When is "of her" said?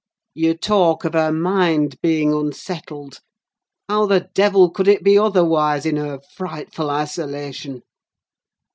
1.05-1.31